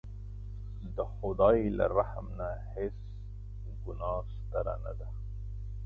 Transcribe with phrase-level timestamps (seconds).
[0.95, 2.97] د خدای له رحم نه هېڅ
[3.83, 5.07] ګناه ستره نه ده.